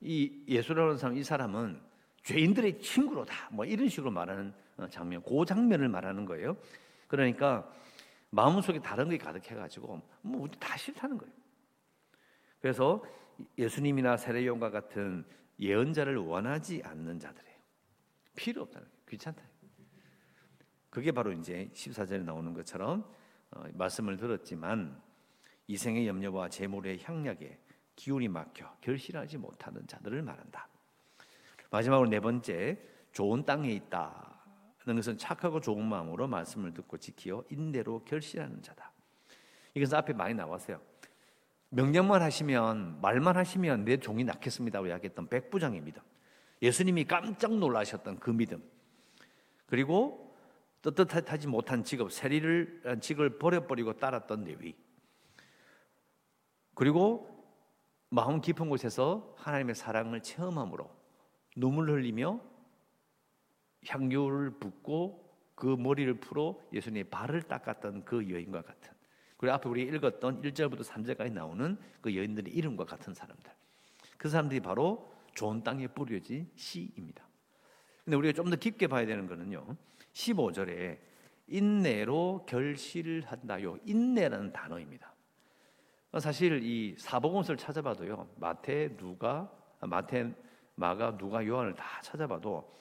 이 0.00 0.44
예수라는 0.48 0.98
사람 0.98 1.16
이 1.16 1.22
사람은 1.22 1.80
죄인들의 2.22 2.80
친구로다. 2.80 3.50
뭐 3.52 3.64
이런 3.64 3.88
식으로 3.88 4.10
말하는 4.10 4.52
어, 4.76 4.88
장면, 4.88 5.22
그 5.22 5.44
장면을 5.46 5.88
말하는 5.88 6.24
거예요. 6.24 6.56
그러니까 7.06 7.70
마음속에 8.30 8.80
다른 8.80 9.08
게 9.08 9.16
가득해가지고 9.16 10.02
뭐 10.22 10.42
우리 10.42 10.50
다 10.58 10.76
싫다는 10.76 11.16
거예요. 11.18 11.32
그래서 12.60 13.02
예수님이나 13.56 14.16
세례요원과 14.16 14.70
같은 14.70 15.24
예언자를 15.58 16.16
원하지 16.16 16.82
않는 16.84 17.18
자들이에요. 17.18 17.56
필요 18.34 18.62
없다는 18.62 18.86
거예요. 18.86 19.02
귀찮다. 19.08 19.42
그게 20.90 21.12
바로 21.12 21.32
이제 21.32 21.70
14절에 21.72 22.24
나오는 22.24 22.52
것처럼 22.52 23.08
어, 23.50 23.64
말씀을 23.74 24.16
들었지만 24.16 25.00
이생의 25.68 26.06
염려와 26.06 26.48
재물의 26.48 27.02
향락에 27.02 27.58
기운이 27.96 28.28
막혀 28.28 28.76
결실하지 28.80 29.38
못하는 29.38 29.86
자들을 29.86 30.22
말한다. 30.22 30.68
마지막으로 31.70 32.08
네 32.08 32.20
번째 32.20 32.78
좋은 33.12 33.44
땅에 33.44 33.70
있다는 33.72 34.94
것은 34.94 35.18
착하고 35.18 35.60
좋은 35.60 35.84
마음으로 35.84 36.28
말씀을 36.28 36.72
듣고 36.74 36.98
지키어 36.98 37.44
인대로 37.50 38.04
결실하는 38.04 38.62
자다. 38.62 38.92
이것은 39.74 39.98
앞에 39.98 40.12
많이 40.12 40.34
나왔어요. 40.34 40.80
명령만 41.70 42.22
하시면 42.22 43.00
말만 43.00 43.36
하시면 43.36 43.84
내 43.84 43.96
종이 43.96 44.24
낫겠습니다고 44.24 44.86
이야기했던 44.86 45.28
백부장의 45.28 45.80
믿음. 45.80 46.00
예수님이 46.62 47.04
깜짝 47.04 47.54
놀라셨던 47.54 48.20
그 48.20 48.30
믿음. 48.30 48.62
그리고 49.66 50.34
떳떳하지 50.82 51.48
못한 51.48 51.82
직업, 51.82 52.12
세리를 52.12 52.98
직을 53.00 53.38
버려버리고 53.38 53.94
따랐던 53.94 54.44
레위. 54.44 54.76
그리고 56.74 57.35
마음 58.16 58.40
깊은 58.40 58.70
곳에서 58.70 59.34
하나님의 59.36 59.74
사랑을 59.74 60.22
체험함으로 60.22 60.90
눈물 61.54 61.90
흘리며 61.90 62.40
향유를 63.86 64.52
붓고 64.52 65.22
그 65.54 65.66
머리를 65.66 66.14
풀어 66.14 66.58
예수님의 66.72 67.04
발을 67.10 67.42
닦았던 67.42 68.06
그 68.06 68.30
여인과 68.30 68.62
같은 68.62 68.90
그리고 69.36 69.52
앞에 69.52 69.68
우리 69.68 69.82
읽었던 69.82 70.40
1절부터 70.40 70.82
3절까지 70.82 71.30
나오는 71.30 71.76
그 72.00 72.16
여인들의 72.16 72.54
이름과 72.54 72.86
같은 72.86 73.12
사람들. 73.12 73.52
그 74.16 74.30
사람들이 74.30 74.60
바로 74.60 75.12
좋은 75.34 75.62
땅에 75.62 75.86
뿌려진 75.86 76.50
씨입니다. 76.56 77.22
근데 78.02 78.16
우리가 78.16 78.32
좀 78.32 78.48
더 78.48 78.56
깊게 78.56 78.86
봐야 78.86 79.04
되는 79.04 79.26
거는요 79.26 79.76
15절에 80.14 80.98
인내로 81.48 82.46
결실한다요. 82.48 83.76
인내라는 83.84 84.54
단어입니다 84.54 85.15
사실 86.20 86.62
이 86.62 86.94
사복음서를 86.98 87.58
찾아봐도요 87.58 88.28
마태 88.36 88.96
누가 88.96 89.50
마태 89.80 90.34
마가 90.74 91.16
누가 91.16 91.46
요한을 91.46 91.74
다 91.74 92.00
찾아봐도 92.02 92.72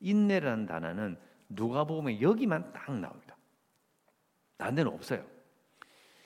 인내라는 0.00 0.66
단어는 0.66 1.16
누가 1.48 1.84
보면 1.84 2.20
여기만 2.20 2.72
딱 2.72 2.92
나옵니다. 2.98 3.36
다른 4.56 4.74
데는 4.74 4.92
없어요. 4.92 5.24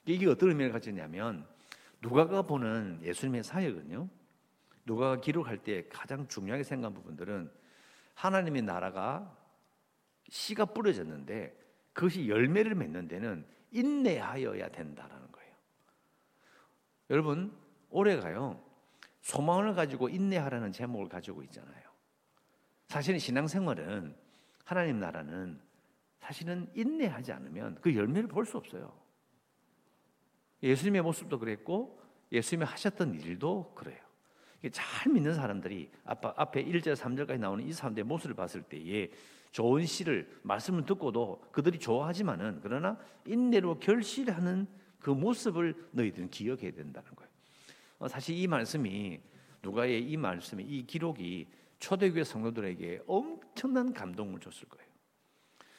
이게 0.05 0.27
어떤 0.27 0.51
의미를 0.51 0.73
가지냐면 0.73 1.47
누가가 2.01 2.43
보는 2.43 3.01
예수님의 3.03 3.43
사역은요. 3.45 4.09
누가가 4.85 5.21
기록할 5.21 5.59
때 5.59 5.87
가장 5.89 6.27
중요하게 6.29 6.65
생각한 6.65 6.95
부분들은 6.95 7.51
하나님의 8.15 8.63
나라가 8.63 9.37
씨가 10.29 10.67
뿌려졌는데 10.67 11.55
그것이 11.93 12.29
열매를 12.29 12.75
맺는 12.75 13.09
데는 13.09 13.47
인내하여야 13.71 14.71
된다라는. 14.71 15.28
여러분 17.11 17.53
올해가요 17.91 18.63
소망을 19.21 19.75
가지고 19.75 20.09
인내하라는 20.09 20.73
제목을 20.73 21.09
가지고 21.09 21.43
있잖아요. 21.43 21.89
사실은 22.87 23.19
신앙생활은 23.19 24.17
하나님 24.65 24.99
나라는 24.99 25.61
사실은 26.21 26.69
인내하지 26.75 27.33
않으면 27.33 27.79
그 27.81 27.95
열매를 27.95 28.29
볼 28.29 28.45
수 28.45 28.57
없어요. 28.57 28.93
예수님의 30.63 31.03
모습도 31.03 31.39
그랬고 31.39 32.01
예수님이 32.33 32.67
하셨던 32.67 33.15
일도 33.15 33.75
그래요. 33.75 33.99
잘 34.73 35.13
믿는 35.13 35.35
사람들이 35.35 35.91
앞에 36.05 36.65
1절 36.65 36.97
3절까지 36.97 37.39
나오는 37.39 37.65
이 37.65 37.73
사람들의 37.73 38.05
모습을 38.05 38.35
봤을 38.35 38.63
때에 38.63 39.11
좋은 39.53 39.87
시를 39.87 40.41
말씀을 40.43 40.85
듣고도 40.85 41.43
그들이 41.53 41.79
좋아하지만은 41.79 42.61
그러나 42.63 42.99
인내로 43.25 43.79
결실하는 43.79 44.67
그 44.99 45.11
모습을 45.11 45.89
너희들은 45.93 46.31
기억해야 46.31 46.73
된다는 46.73 47.15
거예요. 47.15 47.31
어, 47.99 48.09
사실 48.09 48.37
이 48.37 48.47
말씀이 48.47 49.21
누가의 49.63 50.03
이 50.03 50.17
말씀이 50.17 50.63
이 50.65 50.87
기록이 50.87 51.49
초대교회 51.79 52.25
성도들에게 52.25 53.03
엄청난 53.07 53.93
감동을 53.93 54.41
줬을 54.41 54.69
거예요. 54.69 54.89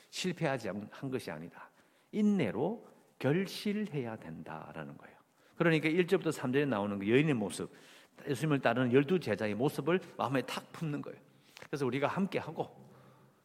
실패하지 0.10 0.70
한 0.90 1.10
것이 1.10 1.30
아니다. 1.30 1.70
인내로 2.12 2.88
결실해야 3.20 4.16
된다라는 4.16 4.98
거예요. 4.98 5.18
그러니까 5.56 5.90
1절부터 5.90 6.32
3절에 6.32 6.68
나오는 6.68 6.98
그 6.98 7.10
여인의 7.10 7.34
모습, 7.34 7.70
예수님을 8.28 8.60
따르는 8.60 8.94
열두 8.94 9.20
제자의 9.20 9.56
모습을 9.56 10.00
마음에 10.18 10.42
탁 10.42 10.72
품는 10.72 11.02
거예요. 11.02 11.20
그래서 11.68 11.86
우리가 11.86 12.08
함께 12.08 12.40
하고 12.40 12.90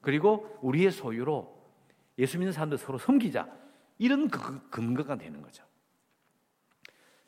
그리고 0.00 0.58
우리의 0.62 0.92
소유로 0.92 1.54
예수 2.18 2.38
믿는 2.38 2.52
사람들 2.52 2.78
서로 2.78 2.98
섬기자. 2.98 3.63
이런 3.98 4.28
그 4.28 4.68
근거가 4.70 5.16
되는 5.16 5.40
거죠. 5.42 5.64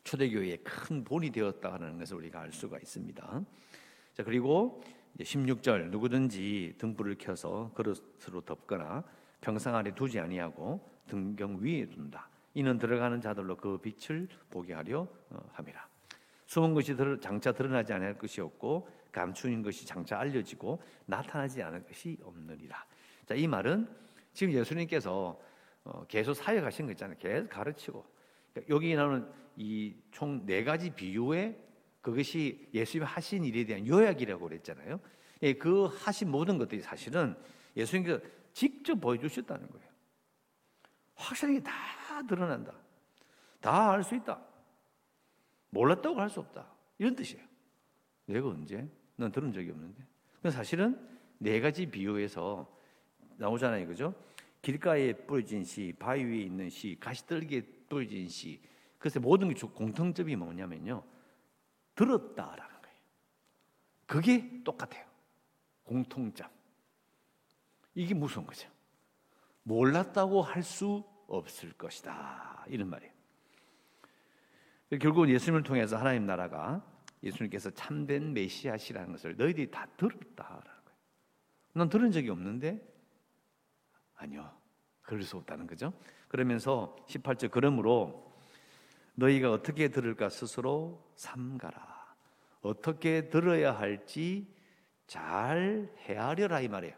초대교회의 0.03 0.63
큰 0.63 1.03
본이 1.03 1.31
되었다는 1.31 1.99
것을 1.99 2.17
우리가 2.17 2.41
알 2.41 2.51
수가 2.51 2.77
있습니다. 2.77 3.45
자, 4.13 4.23
그리고 4.23 4.81
16절 5.19 5.89
누구든지 5.89 6.75
등불을 6.77 7.17
켜서 7.19 7.71
그릇으로 7.73 8.41
덮거나 8.45 9.03
평상 9.41 9.75
아래 9.75 9.93
두지 9.93 10.19
아니하고 10.19 10.97
등경 11.07 11.59
위에 11.61 11.87
둔다. 11.87 12.29
이는 12.53 12.77
들어가는 12.77 13.21
자들로 13.21 13.55
그 13.57 13.77
빛을 13.77 14.27
보게 14.49 14.73
하려 14.73 15.07
어, 15.29 15.49
함이라. 15.53 15.87
숨은 16.47 16.73
것이 16.73 16.95
장차 17.21 17.51
드러나지 17.51 17.93
않을 17.93 18.17
것이 18.17 18.41
없고 18.41 18.89
감추인 19.11 19.61
것이 19.61 19.85
장차 19.85 20.19
알려지고 20.19 20.81
나타나지 21.05 21.61
않을 21.61 21.83
것이 21.83 22.17
없느니라. 22.23 22.85
자, 23.25 23.35
이 23.35 23.47
말은 23.47 23.87
지금 24.33 24.53
예수님께서 24.53 25.39
어, 25.87 26.05
계속 26.07 26.33
사역하신 26.33 26.85
거 26.87 26.91
있잖아요. 26.91 27.17
계속 27.17 27.49
가르치고 27.49 28.05
그러니까 28.53 28.75
여기 28.75 28.93
나오는 28.95 29.25
이 29.55 29.95
총 30.11 30.45
네 30.45 30.63
가지 30.63 30.89
비유에 30.93 31.57
그것이 32.01 32.67
예수님이 32.73 33.05
하신 33.05 33.43
일에 33.45 33.65
대한 33.65 33.87
요약이라고 33.87 34.47
그랬잖아요. 34.47 34.99
예, 35.43 35.53
그 35.53 35.85
하신 35.85 36.29
모든 36.29 36.57
것들이 36.57 36.81
사실은 36.81 37.35
예수님께서 37.75 38.19
직접 38.53 38.95
보여주셨다는 38.99 39.69
거예요. 39.69 39.87
확실하게 41.15 41.63
다 41.63 41.71
드러난다. 42.27 42.73
다 43.61 43.91
알 43.91 44.03
수 44.03 44.15
있다. 44.15 44.41
몰랐다고 45.69 46.19
할 46.19 46.29
수 46.29 46.39
없다. 46.39 46.67
이런 46.97 47.15
뜻이에요. 47.15 47.43
내가 48.25 48.49
언제? 48.49 48.87
난 49.15 49.31
들은 49.31 49.51
적이 49.53 49.71
없는데. 49.71 50.03
사실은 50.51 50.97
네 51.39 51.59
가지 51.59 51.85
비유에서 51.85 52.67
나오잖아요. 53.37 53.87
그죠? 53.87 54.13
길가에 54.67 55.13
뿌려진 55.13 55.63
씨, 55.63 55.93
바위 55.97 56.25
위에 56.25 56.41
있는 56.41 56.69
씨, 56.69 56.97
가시떨기에 56.99 57.61
뿌려진 57.87 58.27
씨. 58.27 58.61
그래서 58.97 59.17
모든 59.17 59.47
게 59.53 59.65
공통점이 59.65 60.35
뭐냐면요. 60.35 61.05
들었다라는 61.95 62.81
거예요. 62.81 62.97
그게 64.05 64.63
똑같아요. 64.65 65.05
공통점. 65.83 66.49
이게 67.95 68.13
무서운 68.13 68.45
거죠. 68.45 68.69
몰랐다고 69.63 70.41
할 70.41 70.63
수 70.63 71.05
없을 71.27 71.71
것이다. 71.71 72.65
이런 72.67 72.89
말이에요. 72.89 73.13
결국은 74.99 75.29
예수님을 75.29 75.63
통해서 75.63 75.95
하나님 75.95 76.25
나라가 76.25 76.85
예수님께서 77.23 77.69
참된 77.69 78.33
메시아시라는 78.33 79.13
것을 79.13 79.37
너희들이 79.37 79.71
다 79.71 79.87
들었다라는 79.95 80.61
거예요. 80.61 80.99
난 81.71 81.87
들은 81.87 82.11
적이 82.11 82.31
없는데 82.31 82.96
아니요. 84.17 84.51
그럴 85.01 85.23
수 85.23 85.37
없다는 85.37 85.67
거죠. 85.67 85.93
그러면서 86.27 86.95
18절 87.07 87.49
그러므로 87.51 88.35
너희가 89.15 89.51
어떻게 89.51 89.87
들을까 89.87 90.29
스스로 90.29 91.11
삼가라. 91.15 92.15
어떻게 92.61 93.29
들어야 93.29 93.77
할지 93.77 94.53
잘 95.07 95.89
헤아려라 95.99 96.59
이 96.59 96.67
말이에요. 96.67 96.95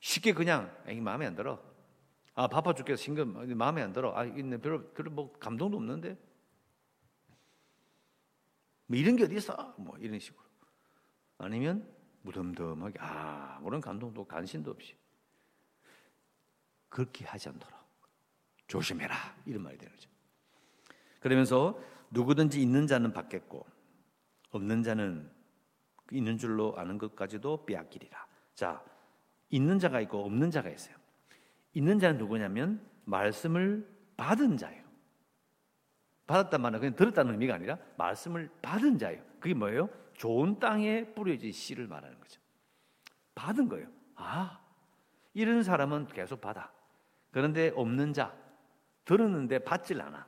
쉽게 0.00 0.32
그냥 0.32 0.74
이 0.88 1.00
마음에 1.00 1.26
안 1.26 1.34
들어. 1.34 1.62
아 2.34 2.48
바빠 2.48 2.72
죽겠어 2.74 3.02
신금 3.02 3.56
마음에 3.56 3.82
안 3.82 3.92
들어. 3.92 4.12
아 4.16 4.24
별로 4.62 4.90
별로 4.92 5.10
뭐 5.10 5.32
감동도 5.38 5.76
없는데. 5.76 6.16
뭐 8.88 8.96
이런 8.96 9.16
게 9.16 9.24
어디 9.24 9.36
있어? 9.36 9.74
뭐 9.76 9.96
이런 9.98 10.18
식으로. 10.18 10.44
아니면 11.38 11.86
무덤덤하게 12.22 12.98
아 13.00 13.60
그런 13.62 13.80
감동도 13.80 14.24
관심도 14.24 14.70
없이 14.70 14.96
그렇게 16.88 17.24
하지 17.24 17.48
않도록 17.48 17.76
조심해라 18.66 19.14
이런 19.46 19.62
말이 19.62 19.78
되는 19.78 19.92
거죠. 19.94 20.10
그러면서 21.20 21.80
누구든지 22.10 22.60
있는 22.60 22.86
자는 22.86 23.12
받겠고 23.12 23.66
없는 24.50 24.82
자는 24.82 25.30
있는 26.12 26.38
줄로 26.38 26.76
아는 26.76 26.98
것까지도 26.98 27.66
빼앗기리라. 27.66 28.26
자, 28.54 28.82
있는 29.50 29.78
자가 29.78 30.00
있고 30.02 30.24
없는 30.24 30.50
자가 30.50 30.70
있어요. 30.70 30.94
있는 31.72 31.98
자는 31.98 32.18
누구냐면 32.18 32.80
말씀을 33.04 33.88
받은 34.16 34.56
자예요. 34.56 34.84
받았단 36.26 36.60
말은 36.60 36.80
그냥 36.80 36.96
들었다는 36.96 37.32
의미가 37.32 37.54
아니라 37.54 37.78
말씀을 37.96 38.50
받은 38.62 38.98
자예요. 38.98 39.22
그게 39.40 39.54
뭐예요? 39.54 39.88
좋은 40.14 40.58
땅에 40.58 41.04
뿌려진 41.14 41.52
씨를 41.52 41.86
말하는 41.86 42.18
거죠. 42.18 42.40
받은 43.34 43.68
거예요. 43.68 43.88
아, 44.14 44.60
이런 45.34 45.62
사람은 45.62 46.08
계속 46.08 46.40
받아. 46.40 46.72
그런데 47.36 47.70
없는 47.76 48.14
자, 48.14 48.34
들었는데 49.04 49.58
받질 49.58 50.00
않아. 50.00 50.26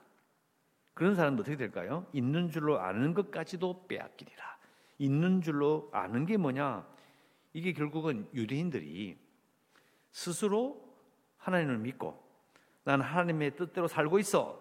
그런 0.92 1.14
사람은 1.14 1.40
어떻게 1.40 1.56
될까요? 1.56 2.06
있는 2.12 2.50
줄로 2.50 2.80
아는 2.80 3.14
것까지도 3.14 3.86
빼앗기리라. 3.88 4.58
있는 4.98 5.40
줄로 5.40 5.88
아는 5.90 6.26
게 6.26 6.36
뭐냐? 6.36 6.86
이게 7.54 7.72
결국은 7.72 8.28
유대인들이 8.34 9.16
스스로 10.12 10.86
하나님을 11.38 11.78
믿고 11.78 12.22
나는 12.84 13.06
하나님의 13.06 13.56
뜻대로 13.56 13.88
살고 13.88 14.18
있어. 14.18 14.60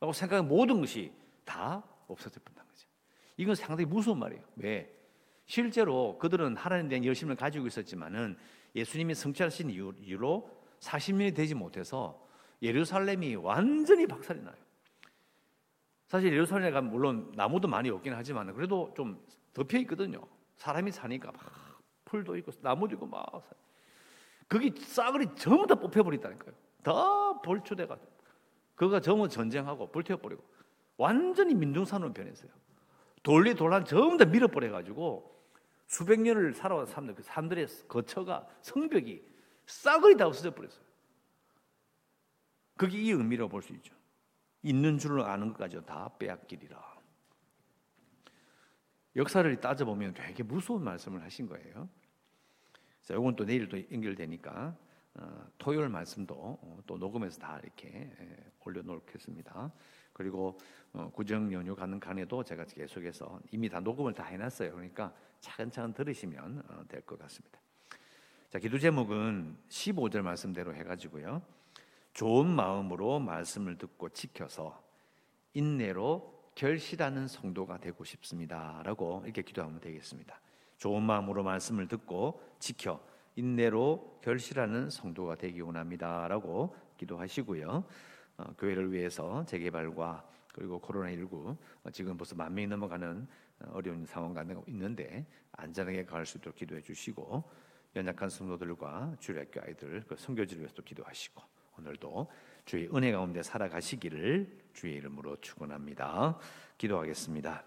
라고 0.00 0.14
생각한 0.14 0.48
모든 0.48 0.80
것이 0.80 1.12
다 1.44 1.82
없어져 2.08 2.40
버린다는 2.40 2.70
거죠. 2.70 2.88
이건 3.36 3.54
상당히 3.56 3.84
무서운 3.84 4.18
말이에요. 4.20 4.42
왜? 4.56 4.90
실제로 5.44 6.16
그들은 6.16 6.56
하나님에 6.56 6.88
대한 6.88 7.04
열심을 7.04 7.36
가지고 7.36 7.66
있었지만은 7.66 8.38
예수님이 8.74 9.14
성취하신 9.14 9.68
이유로 9.68 10.61
40년이 10.82 11.34
되지 11.34 11.54
못해서 11.54 12.20
예루살렘이 12.60 13.36
완전히 13.36 14.06
박살이 14.06 14.42
나요. 14.42 14.54
사실 16.08 16.32
예루살렘에 16.32 16.70
가면 16.70 16.90
물론 16.90 17.32
나무도 17.34 17.68
많이 17.68 17.88
없긴 17.88 18.12
하지만 18.12 18.52
그래도 18.52 18.92
좀 18.94 19.24
덮여 19.54 19.78
있거든요. 19.78 20.20
사람이 20.56 20.92
사니까 20.92 21.32
막 21.32 21.40
풀도 22.04 22.36
있고 22.38 22.52
나무도 22.60 22.96
있고 22.96 23.06
막 23.06 23.48
거기 24.48 24.72
싸그리 24.76 25.28
전부 25.36 25.66
다 25.66 25.74
뽑혀버렸다니까요. 25.76 26.54
다 26.82 27.40
벌초돼가지고 27.40 28.12
그가 28.74 29.00
전부 29.00 29.28
전쟁하고 29.28 29.90
불태워버리고 29.90 30.42
완전히 30.96 31.54
민중산으로 31.54 32.12
변했어요. 32.12 32.50
돌리 33.22 33.54
돌란 33.54 33.84
전부 33.84 34.16
다 34.18 34.24
밀어버려가지고 34.24 35.32
수백 35.86 36.20
년을 36.20 36.54
살아온 36.54 36.86
사람들 36.86 37.14
그 37.14 37.22
사람들의 37.22 37.66
거처가 37.88 38.46
성벽이 38.60 39.31
싸그리 39.66 40.16
다 40.16 40.26
없어져 40.26 40.54
버렸어요. 40.54 40.82
그게 42.76 42.98
이 42.98 43.10
의미로 43.10 43.48
볼 43.48 43.62
수 43.62 43.72
있죠. 43.74 43.94
있는 44.62 44.98
줄을 44.98 45.22
아는 45.22 45.48
것까지 45.52 45.84
다 45.84 46.10
빼앗기리라. 46.18 47.00
역사를 49.16 49.60
따져보면 49.60 50.14
되게 50.14 50.42
무서운 50.42 50.84
말씀을 50.84 51.22
하신 51.22 51.46
거예요. 51.48 51.88
자, 53.02 53.14
이건 53.14 53.36
또 53.36 53.44
내일 53.44 53.68
또 53.68 53.78
연결되니까 53.90 54.76
어, 55.14 55.46
토요일 55.58 55.88
말씀도 55.90 56.34
어, 56.34 56.78
또 56.86 56.96
녹음해서 56.96 57.38
다 57.38 57.58
이렇게 57.62 57.88
예, 58.18 58.52
올려놓겠습니다. 58.64 59.72
그리고 60.14 60.58
어, 60.92 61.10
구정 61.12 61.52
연휴 61.52 61.74
가는 61.74 62.00
간에도 62.00 62.42
제가 62.42 62.64
계속해서 62.64 63.40
이미 63.50 63.68
다 63.68 63.80
녹음을 63.80 64.14
다 64.14 64.24
해놨어요. 64.24 64.72
그러니까 64.72 65.12
차근차근 65.40 65.92
들으시면 65.92 66.64
어, 66.68 66.84
될것 66.88 67.18
같습니다. 67.18 67.60
자, 68.52 68.58
기도 68.58 68.78
제목은 68.78 69.56
15절 69.70 70.20
말씀대로 70.20 70.74
해가지고요. 70.74 71.40
좋은 72.12 72.46
마음으로 72.46 73.18
말씀을 73.18 73.78
듣고 73.78 74.10
지켜서 74.10 74.84
인내로 75.54 76.50
결실하는 76.54 77.28
성도가 77.28 77.78
되고 77.78 78.04
싶습니다 78.04 78.82
라고 78.84 79.22
이렇게 79.24 79.40
기도하면 79.40 79.80
되겠습니다. 79.80 80.38
좋은 80.76 81.02
마음으로 81.02 81.42
말씀을 81.42 81.88
듣고 81.88 82.42
지켜 82.58 83.02
인내로 83.36 84.18
결실하는 84.22 84.90
성도가 84.90 85.36
되기 85.36 85.62
원합니다 85.62 86.28
라고 86.28 86.76
기도하시고요. 86.98 87.84
어, 88.36 88.44
교회를 88.58 88.92
위해서 88.92 89.46
재개발과 89.46 90.28
그리고 90.52 90.78
코로나19 90.78 91.56
어, 91.84 91.90
지금 91.90 92.18
벌써 92.18 92.34
만 92.34 92.52
명이 92.52 92.66
넘어가는 92.66 93.26
어, 93.60 93.70
어려운 93.72 94.04
상황가 94.04 94.44
있는데 94.66 95.24
안전하게 95.52 96.04
갈 96.04 96.26
수 96.26 96.36
있도록 96.36 96.56
기도해 96.56 96.82
주시고 96.82 97.44
연약한 97.94 98.30
성도들과 98.30 99.16
주일학교 99.20 99.60
아이들 99.60 100.02
그 100.08 100.16
선교지를 100.16 100.62
위해서 100.62 100.82
기도하시고 100.82 101.42
오늘도 101.78 102.30
주의 102.64 102.88
은혜 102.94 103.12
가운데 103.12 103.42
살아가시기를 103.42 104.60
주의 104.72 104.94
이름으로 104.94 105.40
축원합니다. 105.40 106.38
기도하겠습니다. 106.78 107.64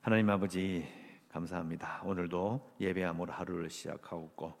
하나님 0.00 0.30
아버지 0.30 0.86
감사합니다. 1.30 2.02
오늘도 2.04 2.76
예배함으로 2.80 3.32
하루를 3.32 3.70
시작하고 3.70 4.58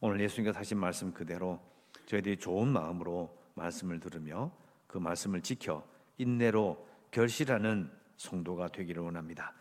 오늘 0.00 0.20
예수님께서 0.20 0.58
하신 0.58 0.78
말씀 0.78 1.12
그대로 1.12 1.60
저희들이 2.06 2.38
좋은 2.38 2.68
마음으로 2.68 3.36
말씀을 3.54 4.00
들으며 4.00 4.52
그 4.86 4.98
말씀을 4.98 5.42
지켜 5.42 5.86
인내로 6.18 6.86
결실하는 7.10 7.90
성도가 8.16 8.68
되기를 8.68 9.02
원합니다. 9.02 9.52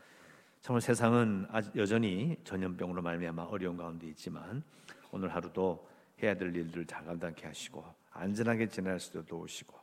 정말 0.65 0.81
세상은 0.81 1.45
여전히 1.75 2.35
전염병으로 2.43 2.99
말미암아 2.99 3.43
어려운 3.43 3.77
가운데 3.77 4.07
있지만 4.07 4.63
오늘 5.11 5.31
하루도 5.31 5.87
해야 6.23 6.33
될 6.35 6.55
일들을 6.55 6.87
잘 6.87 7.05
감당케 7.05 7.45
하시고 7.45 7.85
안전하게 8.09 8.67
지낼 8.69 8.99
수 8.99 9.11
있도록 9.11 9.27
도우시고 9.27 9.77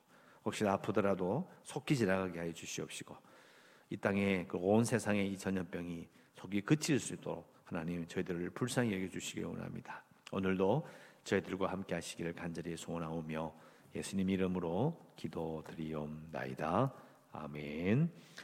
혹시나 0.44 0.72
아프더라도 0.72 1.48
속히 1.62 1.94
지나가게 1.94 2.36
하여 2.40 2.52
주시옵시고 2.52 3.16
이 3.90 3.96
땅에 3.96 4.44
그 4.46 4.58
온 4.58 4.84
세상의 4.84 5.30
이 5.30 5.38
전염병이 5.38 6.08
속이 6.34 6.62
그칠 6.62 6.98
수 6.98 7.14
있도록 7.14 7.48
하나님 7.62 8.04
저희들을 8.08 8.50
불쌍히 8.50 8.92
여겨 8.92 9.08
주시기 9.08 9.40
원합니다. 9.44 10.02
오늘도 10.32 10.84
저희들과 11.22 11.70
함께 11.70 11.94
하시기를 11.94 12.32
간절히 12.32 12.76
소원하오며 12.76 13.54
예수님 13.94 14.30
이름으로 14.30 14.98
기도드리옵나이다. 15.14 16.92
아멘. 17.30 18.10